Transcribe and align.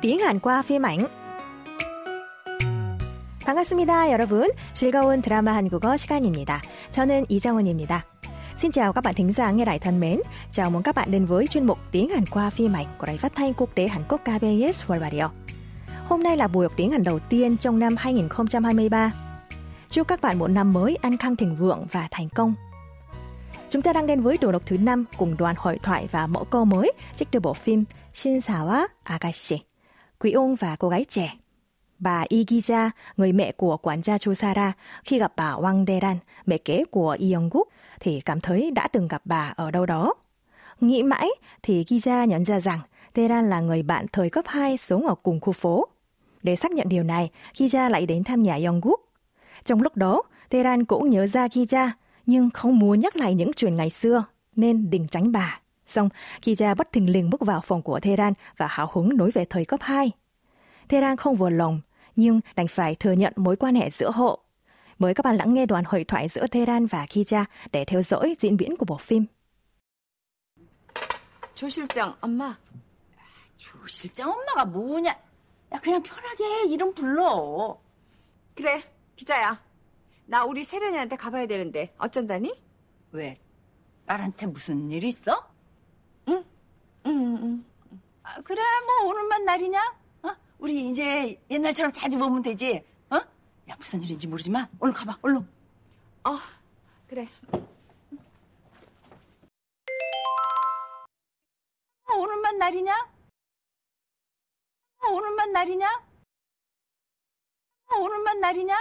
tiếng 0.00 0.18
Hàn 0.18 0.38
qua 0.38 0.62
phim 0.62 0.82
ảnh. 0.82 1.06
반갑습니다, 3.44 4.10
여러분. 4.12 4.48
즐거운 4.72 5.20
드라마 5.22 5.54
한국어 5.54 5.96
시간입니다. 5.96 6.62
저는 6.90 7.26
이정훈입니다. 7.28 8.04
Xin 8.56 8.70
chào 8.70 8.92
các 8.92 9.04
bạn 9.04 9.14
thính 9.14 9.32
giả 9.32 9.50
nghe 9.50 9.64
đài 9.64 9.78
thân 9.78 10.00
mến. 10.00 10.20
Chào 10.52 10.70
mừng 10.70 10.82
các 10.82 10.94
bạn 10.94 11.10
đến 11.10 11.26
với 11.26 11.46
chuyên 11.46 11.64
mục 11.64 11.78
Tiếng 11.90 12.08
Hàn 12.10 12.26
qua 12.26 12.50
phim 12.50 12.72
ảnh 12.72 12.86
của 12.98 13.06
Đài 13.06 13.18
Phát 13.18 13.32
thanh 13.34 13.54
Quốc 13.54 13.70
tế 13.74 13.88
Hàn 13.88 14.02
Quốc 14.08 14.20
KBS 14.24 14.84
World 14.86 15.00
Radio. 15.00 15.30
Hôm 16.08 16.22
nay 16.22 16.36
là 16.36 16.48
buổi 16.48 16.64
học 16.64 16.72
tiếng 16.76 16.90
Hàn 16.90 17.04
đầu 17.04 17.18
tiên 17.18 17.56
trong 17.56 17.78
năm 17.78 17.96
2023. 17.98 19.12
Chúc 19.88 20.08
các 20.08 20.20
bạn 20.20 20.38
một 20.38 20.48
năm 20.48 20.72
mới 20.72 20.96
an 21.02 21.16
khang 21.16 21.36
thịnh 21.36 21.56
vượng 21.56 21.86
và 21.92 22.08
thành 22.10 22.28
công. 22.28 22.54
Chúng 23.70 23.82
ta 23.82 23.92
đang 23.92 24.06
đến 24.06 24.20
với 24.20 24.38
tổ 24.38 24.52
đọc 24.52 24.62
thứ 24.66 24.76
5 24.76 25.04
cùng 25.16 25.36
đoàn 25.36 25.54
hội 25.58 25.78
thoại 25.82 26.08
và 26.10 26.26
mẫu 26.26 26.44
câu 26.44 26.64
mới 26.64 26.92
trích 27.16 27.30
từ 27.30 27.40
bộ 27.40 27.54
phim 27.54 27.84
Shinsawa 28.14 28.86
Agashi, 29.02 29.58
Quý 30.19 30.31
ông 30.31 30.55
và 30.55 30.75
cô 30.75 30.89
gái 30.89 31.05
trẻ. 31.09 31.33
Bà 31.99 32.25
Igija, 32.29 32.89
người 33.17 33.31
mẹ 33.31 33.51
của 33.51 33.77
quản 33.77 34.01
gia 34.01 34.17
Chosara, 34.17 34.73
khi 35.03 35.19
gặp 35.19 35.33
bà 35.35 35.51
Wang 35.51 35.85
Deran, 35.85 36.17
mẹ 36.45 36.57
kế 36.57 36.83
của 36.91 37.17
Yongguk, 37.33 37.69
thì 37.99 38.21
cảm 38.21 38.41
thấy 38.41 38.71
đã 38.71 38.87
từng 38.87 39.07
gặp 39.07 39.21
bà 39.25 39.53
ở 39.55 39.71
đâu 39.71 39.85
đó. 39.85 40.13
Nghĩ 40.79 41.03
mãi 41.03 41.29
thì 41.63 41.83
Giza 41.83 42.25
nhận 42.25 42.45
ra 42.45 42.59
rằng 42.59 42.79
Deran 43.15 43.49
là 43.49 43.61
người 43.61 43.83
bạn 43.83 44.05
thời 44.11 44.29
cấp 44.29 44.45
2 44.47 44.77
sống 44.77 45.07
ở 45.07 45.15
cùng 45.15 45.39
khu 45.39 45.53
phố. 45.53 45.87
Để 46.43 46.55
xác 46.55 46.71
nhận 46.71 46.89
điều 46.89 47.03
này, 47.03 47.31
Giza 47.53 47.89
lại 47.89 48.05
đến 48.05 48.23
thăm 48.23 48.43
nhà 48.43 48.59
Yongguk. 48.65 49.09
Trong 49.65 49.81
lúc 49.81 49.95
đó, 49.95 50.21
Deran 50.51 50.85
cũng 50.85 51.09
nhớ 51.09 51.27
ra 51.27 51.47
Giza, 51.47 51.89
nhưng 52.25 52.49
không 52.49 52.79
muốn 52.79 52.99
nhắc 52.99 53.15
lại 53.15 53.35
những 53.35 53.51
chuyện 53.55 53.75
ngày 53.75 53.89
xưa, 53.89 54.23
nên 54.55 54.89
đình 54.89 55.07
tránh 55.11 55.31
bà. 55.31 55.59
Xong, 55.86 56.08
Giza 56.42 56.74
bất 56.74 56.92
thình 56.92 57.10
lình 57.10 57.30
bước 57.30 57.40
vào 57.40 57.60
phòng 57.60 57.82
của 57.82 58.00
Deran 58.02 58.32
và 58.56 58.66
hào 58.66 58.90
hứng 58.92 59.16
nói 59.16 59.30
về 59.30 59.44
thời 59.44 59.64
cấp 59.64 59.80
2. 59.82 60.10
Deran 60.90 61.16
không 61.16 61.36
vừa 61.36 61.50
lòng, 61.50 61.80
nhưng 62.16 62.40
đành 62.56 62.68
phải 62.68 62.94
thừa 62.94 63.12
nhận 63.12 63.32
mối 63.36 63.56
quan 63.56 63.74
hệ 63.74 63.90
giữa 63.90 64.10
họ 64.10 64.40
Mời 65.02 65.14
các 65.14 65.24
bạn 65.24 65.36
lắng 65.36 65.54
nghe 65.54 65.66
đoạn 65.66 65.84
hội 65.84 66.04
thoại 66.04 66.28
giữa 66.28 66.46
Tehran 66.46 66.86
và 66.86 67.06
Kija 67.08 67.44
để 67.72 67.84
theo 67.84 68.02
dõi 68.02 68.36
diễn 68.38 68.56
biến 68.56 68.76
của 68.76 68.84
bộ 68.84 68.96
phim. 68.96 69.26
조 71.54 71.68
실장 71.68 72.14
엄마. 72.20 72.56
조 73.56 73.86
실장 73.86 74.30
엄마가 74.30 74.64
뭐냐? 74.64 75.10
야 75.72 75.78
그냥 75.82 76.02
편하게 76.02 76.66
이름 76.68 76.94
불러. 76.94 77.76
그래 78.54 78.82
기자야. 79.16 79.60
나 80.26 80.44
우리 80.44 80.64
세련이한테 80.64 81.16
가봐야 81.16 81.46
되는데 81.46 81.94
어쩐다니? 81.98 82.52
왜? 83.12 83.34
딸한테 84.06 84.46
무슨 84.46 84.90
일 84.90 85.04
있어? 85.04 85.48
응, 88.46 88.46
응, 88.46 88.46
응. 88.46 88.46
아, 88.46 88.46
그래 88.46 88.62
뭐 88.86 89.10
오늘만 89.10 89.44
날이냐? 89.44 89.94
어? 90.22 90.36
우리 90.58 90.90
이제 90.90 91.40
옛날처럼 91.50 91.92
자주 91.92 92.18
보면 92.18 92.42
되지. 92.42 92.82
야, 93.68 93.76
무슨 93.76 94.02
일인지 94.02 94.26
모르지만 94.26 94.68
얼른 94.80 94.92
가봐, 94.92 95.18
얼른. 95.22 95.46
어, 96.24 96.36
그래. 97.08 97.28
어, 102.04 102.14
오늘만 102.18 102.58
날이냐? 102.58 103.08
어, 104.98 105.08
오늘만 105.12 105.52
날이냐? 105.52 106.02
어, 107.86 107.96
오늘만 107.98 108.40
날이냐? 108.40 108.76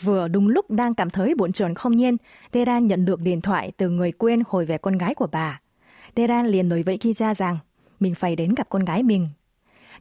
Vừa 0.00 0.28
đúng 0.28 0.48
lúc 0.48 0.70
đang 0.70 0.94
cảm 0.94 1.10
thấy 1.10 1.34
buồn 1.34 1.52
chồn 1.52 1.74
không 1.74 1.96
nhiên, 1.96 2.16
Deran 2.52 2.86
nhận 2.86 3.04
được 3.04 3.20
điện 3.20 3.40
thoại 3.40 3.72
từ 3.76 3.88
người 3.88 4.12
quen 4.12 4.42
hồi 4.46 4.64
về 4.64 4.78
con 4.78 4.98
gái 4.98 5.14
của 5.14 5.26
bà. 5.26 5.60
Deran 6.16 6.46
liền 6.46 6.68
nói 6.68 6.82
với 6.82 6.96
Kiza 6.96 7.34
rằng 7.34 7.58
mình 8.00 8.14
phải 8.14 8.36
đến 8.36 8.54
gặp 8.54 8.68
con 8.68 8.84
gái 8.84 9.02
mình. 9.02 9.28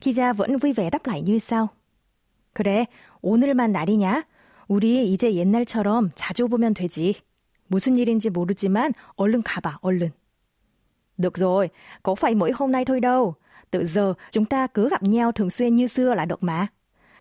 기자 0.04 0.34
vẫn 0.34 0.58
vui 0.58 0.74
vẻ 0.74 0.90
đáp 0.90 1.06
lại 1.06 1.22
như 1.22 1.40
sau. 1.40 1.68
그래, 2.54 2.86
오늘만 3.22 3.72
날이냐? 3.72 4.24
우리 4.68 5.12
이제 5.12 5.34
옛날처럼 5.34 6.12
자주 6.16 6.48
보면 6.48 6.74
되지. 6.74 7.16
무슨 7.68 7.98
일인지 7.98 8.30
모르지만 8.30 8.94
얼른 9.16 9.42
가봐, 9.44 9.80
얼른. 9.82 10.12
Được 11.18 11.38
rồi, 11.38 11.70
có 12.04 12.16
phải 12.16 12.36
mỗi 12.36 12.52
hôm 12.56 12.72
nay 12.72 12.86
thôi 12.86 13.00
đâu. 13.00 13.36
Từ 13.72 13.86
giờ 13.86 14.14
chúng 14.32 14.46
ta 14.46 14.68
cứ 14.68 14.90
gặp 14.90 15.04
nhau 15.04 15.32
thường 15.32 15.50
xuyên 15.50 15.76
như 15.76 15.88
xưa 15.88 16.16
là 16.16 16.26
được 16.26 16.44
mà. 16.44 16.68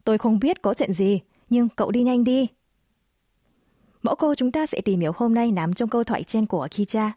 Tôi 0.04 0.18
không 0.18 0.38
biết 0.38 0.62
có 0.62 0.74
chuyện 0.74 0.92
gì, 0.92 1.20
nhưng 1.50 1.68
cậu 1.68 1.90
đi 1.90 2.02
nhanh 2.02 2.24
đi. 2.24 2.46
Mẫu 4.02 4.14
câu 4.14 4.34
chúng 4.34 4.52
ta 4.52 4.66
sẽ 4.66 4.80
tìm 4.80 5.00
hiểu 5.00 5.12
hôm 5.16 5.34
nay 5.34 5.52
nằm 5.52 5.74
trong 5.74 5.88
câu 5.88 6.04
thoại 6.04 6.24
trên 6.24 6.46
của 6.46 6.68
Kicha. 6.70 7.12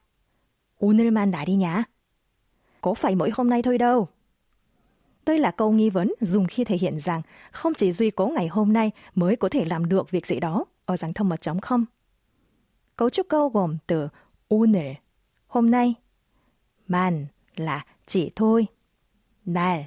오늘만 0.79 1.31
날이냐? 1.31 1.83
Có 2.81 2.93
phải 2.93 3.15
mỗi 3.15 3.29
hôm 3.33 3.49
nay 3.49 3.61
thôi 3.61 3.77
đâu. 3.77 4.07
Đây 5.25 5.39
là 5.39 5.51
câu 5.51 5.71
nghi 5.71 5.89
vấn 5.89 6.13
dùng 6.21 6.47
khi 6.47 6.63
thể 6.63 6.77
hiện 6.77 6.99
rằng 6.99 7.21
không 7.51 7.73
chỉ 7.73 7.91
duy 7.91 8.11
cố 8.11 8.27
ngày 8.27 8.47
hôm 8.47 8.73
nay 8.73 8.91
mới 9.15 9.35
có 9.35 9.49
thể 9.49 9.65
làm 9.65 9.89
được 9.89 10.11
việc 10.11 10.25
gì 10.25 10.39
đó 10.39 10.65
ở 10.85 10.97
dạng 10.97 11.13
thông 11.13 11.29
mật 11.29 11.41
chấm 11.41 11.59
không. 11.59 11.85
Cấu 12.97 13.09
trúc 13.09 13.27
câu 13.29 13.49
gồm 13.49 13.77
từ 13.87 14.07
오늘, 14.49 14.93
hôm 15.47 15.71
nay, 15.71 15.93
man 16.87 17.27
là 17.55 17.85
chỉ 18.07 18.31
thôi, 18.35 18.67
날, 19.45 19.83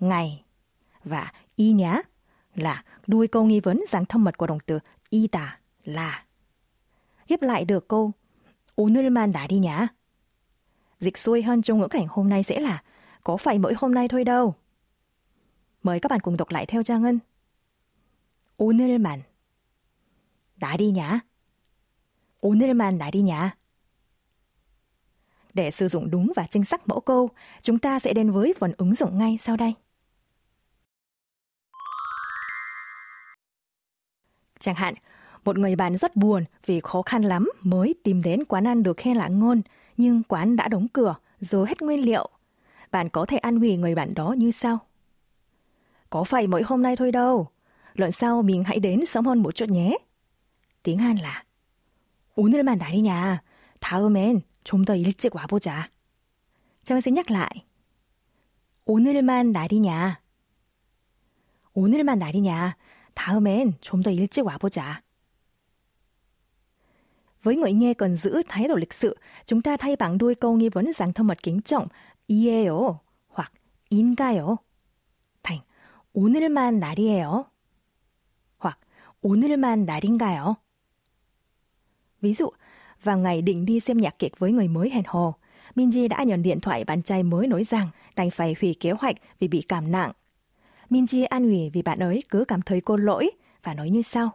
ngày, 0.00 0.44
và 1.04 1.32
y 1.56 1.72
nhá 1.72 2.02
là 2.54 2.84
đuôi 3.06 3.28
câu 3.28 3.44
nghi 3.44 3.60
vấn 3.60 3.84
dạng 3.88 4.04
thông 4.04 4.24
mật 4.24 4.38
của 4.38 4.46
động 4.46 4.58
từ 4.66 4.78
이다 5.10 5.46
là. 5.84 6.24
Ghép 7.28 7.42
lại 7.42 7.64
được 7.64 7.88
câu 7.88 8.12
오늘만 8.76 9.32
날이냐. 9.32 9.88
Dịch 11.02 11.18
xuôi 11.18 11.42
hơn 11.42 11.62
trong 11.62 11.78
ngữ 11.78 11.88
cảnh 11.88 12.06
hôm 12.08 12.28
nay 12.28 12.42
sẽ 12.42 12.60
là 12.60 12.82
có 13.24 13.36
phải 13.36 13.58
mỗi 13.58 13.74
hôm 13.76 13.94
nay 13.94 14.08
thôi 14.08 14.24
đâu. 14.24 14.54
Mời 15.82 16.00
các 16.00 16.10
bạn 16.10 16.20
cùng 16.20 16.36
đọc 16.36 16.50
lại 16.50 16.66
theo 16.66 16.82
Trang 16.82 17.02
Ngân. 17.02 17.18
오늘만 18.58 19.22
날이냐? 20.60 21.20
오늘만 22.40 22.98
날이냐? 22.98 23.56
Để 25.54 25.70
sử 25.70 25.88
dụng 25.88 26.10
đúng 26.10 26.32
và 26.36 26.46
chính 26.46 26.64
xác 26.64 26.88
mẫu 26.88 27.00
câu, 27.00 27.30
chúng 27.62 27.78
ta 27.78 27.98
sẽ 27.98 28.12
đến 28.12 28.30
với 28.30 28.54
phần 28.58 28.72
ứng 28.76 28.94
dụng 28.94 29.18
ngay 29.18 29.38
sau 29.42 29.56
đây. 29.56 29.74
Chẳng 34.60 34.74
hạn, 34.74 34.94
một 35.44 35.58
người 35.58 35.76
bạn 35.76 35.96
rất 35.96 36.16
buồn 36.16 36.44
vì 36.66 36.80
khó 36.80 37.02
khăn 37.02 37.22
lắm 37.22 37.50
mới 37.64 37.94
tìm 38.04 38.22
đến 38.22 38.44
quán 38.44 38.66
ăn 38.66 38.82
được 38.82 38.96
khen 38.96 39.16
là 39.16 39.28
ngon, 39.28 39.62
nhưng 39.96 40.22
quán 40.22 40.56
đã 40.56 40.68
đóng 40.68 40.88
cửa, 40.92 41.14
rồi 41.40 41.68
hết 41.68 41.82
nguyên 41.82 42.04
liệu. 42.04 42.28
Bạn 42.90 43.08
có 43.08 43.26
thể 43.26 43.38
ăn 43.38 43.56
hủy 43.56 43.76
người 43.76 43.94
bạn 43.94 44.14
đó 44.14 44.32
như 44.38 44.50
sau. 44.50 44.78
Có 46.10 46.24
phải 46.24 46.46
mỗi 46.46 46.62
hôm 46.62 46.82
nay 46.82 46.96
thôi 46.96 47.12
đâu. 47.12 47.48
Lần 47.94 48.12
sau 48.12 48.42
mình 48.42 48.64
hãy 48.64 48.80
đến 48.80 49.06
sớm 49.06 49.24
hơn 49.26 49.42
một 49.42 49.54
chút 49.54 49.68
nhé. 49.68 49.98
Tiếng 50.82 50.98
Hàn 50.98 51.16
là 51.16 51.44
오늘만 52.38 52.78
날이냐. 52.78 53.42
다음엔 53.80 54.42
좀 54.64 54.84
더 54.84 54.94
일찍 54.94 55.34
와보자. 55.34 55.90
Trang 56.84 57.00
sẽ 57.00 57.10
nhắc 57.10 57.30
lại. 57.30 57.66
오늘만 58.84 59.52
날이냐. 59.52 60.20
오늘만 61.74 62.18
날이냐. 62.20 62.76
다음엔 63.14 63.74
좀 63.80 64.02
더 64.02 64.12
일찍 64.12 64.46
와보자. 64.46 65.02
Với 67.42 67.56
người 67.56 67.72
nghe 67.72 67.94
cần 67.94 68.16
giữ 68.16 68.42
thái 68.48 68.68
độ 68.68 68.74
lịch 68.74 68.92
sự, 68.92 69.16
chúng 69.46 69.62
ta 69.62 69.76
thay 69.76 69.96
bằng 69.96 70.18
đuôi 70.18 70.34
câu 70.34 70.56
nghi 70.56 70.68
vấn 70.68 70.92
dạng 70.92 71.12
thân 71.12 71.26
mật 71.26 71.42
kính 71.42 71.60
trọng 71.60 71.86
이에요 72.26 72.94
hoặc 73.28 73.52
인가요. 73.88 74.56
오늘만 76.18 76.80
날이에요. 76.80 77.44
hoặc 78.58 78.78
오늘만 79.22 79.86
날인가요? 79.86 80.56
Ví 82.20 82.34
dụ, 82.34 82.50
vào 83.02 83.18
ngày 83.18 83.42
định 83.42 83.64
đi 83.64 83.80
xem 83.80 83.98
nhạc 83.98 84.18
kịch 84.18 84.38
với 84.38 84.52
người 84.52 84.68
mới 84.68 84.90
hẹn 84.90 85.02
hò, 85.06 85.32
Minji 85.74 86.08
đã 86.08 86.22
nhận 86.22 86.42
điện 86.42 86.60
thoại 86.60 86.84
bạn 86.84 87.02
trai 87.02 87.22
mới 87.22 87.46
nói 87.46 87.64
rằng 87.64 87.88
đành 88.16 88.30
phải 88.30 88.56
hủy 88.60 88.76
kế 88.80 88.90
hoạch 88.90 89.16
vì 89.38 89.48
bị 89.48 89.62
cảm 89.68 89.92
nặng. 89.92 90.12
Minji 90.90 91.26
an 91.30 91.42
ủi 91.42 91.70
vì 91.70 91.82
bạn 91.82 91.98
ấy 91.98 92.22
cứ 92.28 92.44
cảm 92.44 92.62
thấy 92.62 92.80
cô 92.80 92.96
lỗi 92.96 93.30
và 93.62 93.74
nói 93.74 93.90
như 93.90 94.02
sau. 94.02 94.30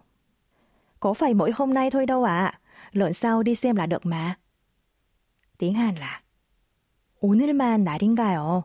Có 1.00 1.14
phải 1.14 1.34
mỗi 1.34 1.52
hôm 1.56 1.74
nay 1.74 1.92
thôi 1.92 2.06
đâu 2.06 2.24
ạ, 2.24 2.46
à? 2.46 2.57
lợn 2.92 3.14
sau 3.14 3.44
đi 3.44 3.56
xem 3.56 3.76
là 3.76 3.86
được 3.86 4.06
mà. 4.06 4.38
Tiếng 5.58 5.74
Hàn 5.74 5.96
là 5.96 6.24
오늘만 7.24 7.84
날인가요? 7.86 8.64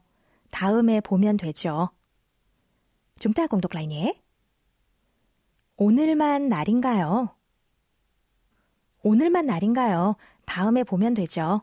다음에 0.51 1.01
보면 1.01 1.37
되죠. 1.37 1.91
Chúng 3.21 3.33
ta 3.33 3.47
cùng 3.47 3.61
đọc 3.61 3.73
lại 3.73 3.87
nhé. 3.87 4.15
오늘만 5.77 6.49
날인가요? 6.49 7.29
오늘만 9.03 9.47
날인가요? 9.47 10.17
다음에 10.45 10.83
보면 10.83 11.15
되죠. 11.15 11.61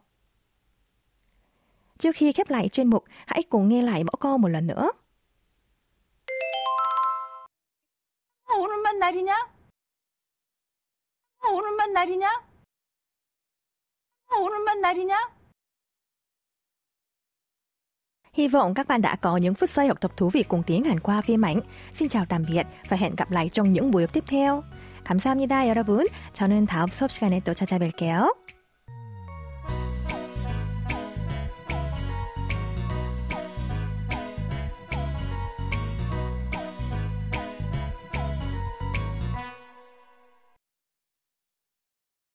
Trước 1.97 2.11
khi 2.15 2.31
khép 2.31 2.49
lại 2.49 2.69
chuyên 2.69 2.87
mục, 2.89 3.03
hãy 3.25 3.43
cùng 3.49 3.69
nghe 3.69 3.81
lại 3.81 4.03
mẫu 4.03 4.15
câu 4.19 4.37
một 4.37 4.47
lần 4.47 4.67
nữa. 4.67 4.91
오늘만 8.57 8.99
날이냐? 8.99 9.33
오늘만 11.51 11.93
날이냐? 11.93 12.48
오늘만 14.41 14.81
날이냐? 14.81 15.15
Hy 18.33 18.47
vọng 18.47 18.73
các 18.73 18.87
bạn 18.87 19.01
đã 19.01 19.15
có 19.15 19.37
những 19.37 19.53
phút 19.53 19.69
giây 19.69 19.87
học 19.87 20.01
tập 20.01 20.11
thú 20.17 20.29
vị 20.29 20.43
cùng 20.43 20.63
tiếng 20.67 20.83
Hàn 20.83 20.99
qua 20.99 21.21
phim 21.21 21.45
ảnh. 21.45 21.59
Xin 21.93 22.09
chào 22.09 22.25
tạm 22.29 22.45
biệt 22.51 22.65
và 22.89 22.97
hẹn 22.97 23.15
gặp 23.15 23.31
lại 23.31 23.49
trong 23.49 23.73
những 23.73 23.91
buổi 23.91 24.03
học 24.03 24.13
tiếp 24.13 24.23
theo. 24.27 24.63
감사합니다, 25.05 25.67
여러분. 25.67 26.07
저는 26.33 26.65
다음 26.65 26.87
수업 26.89 27.11
시간에 27.11 27.39
또 27.45 27.53
찾아뵐게요. 27.53 28.33